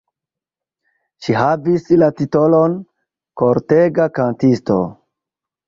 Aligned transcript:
Ŝi 1.25 1.35
havis 1.39 1.85
la 2.03 2.09
titolon 2.23 2.75
"kortega 3.45 4.11
kantisto". 4.19 4.83